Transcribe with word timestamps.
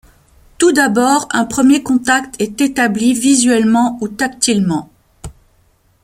Tout 0.57 0.71
d’abord, 0.71 1.27
un 1.31 1.45
premier 1.45 1.83
contact 1.83 2.33
est 2.41 2.59
établi 2.59 3.13
visuellement 3.13 3.99
ou 4.01 4.07
tactilement. 4.07 4.91